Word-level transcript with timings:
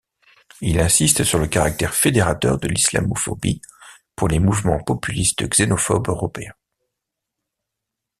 Il 0.61 0.79
insiste 0.79 1.23
sur 1.23 1.37
le 1.37 1.45
caractère 1.45 1.93
fédérateur 1.93 2.57
de 2.57 2.67
l'islamophobie 2.67 3.61
pour 4.15 4.29
les 4.29 4.39
mouvements 4.39 4.81
populistes 4.81 5.47
xénophobes 5.47 6.07
européens. 6.09 6.55